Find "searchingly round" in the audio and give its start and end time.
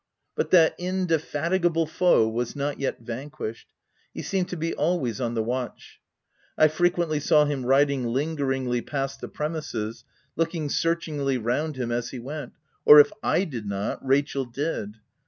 10.69-11.75